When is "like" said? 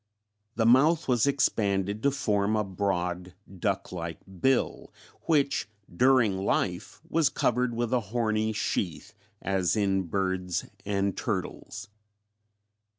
3.91-4.17